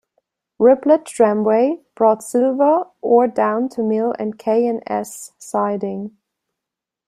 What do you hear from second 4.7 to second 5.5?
S